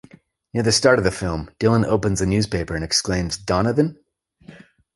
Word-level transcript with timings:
Near 0.51 0.63
the 0.63 0.71
start 0.71 0.97
of 0.97 1.03
the 1.05 1.11
film, 1.11 1.51
Dylan 1.59 1.85
opens 1.85 2.21
a 2.21 2.25
newspaper 2.25 2.73
and 2.73 2.83
exclaims, 2.83 3.37
Donovan? 3.37 3.99